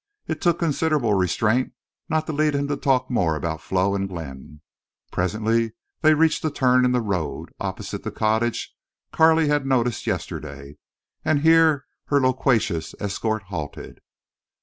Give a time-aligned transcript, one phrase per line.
[0.25, 1.73] It took considerable restraint
[2.09, 4.61] not to lead him to talk more about Flo and Glenn.
[5.11, 8.73] Presently they reached the turn in the road, opposite the cottage
[9.11, 10.77] Carley had noticed yesterday,
[11.23, 13.99] and here her loquacious escort halted.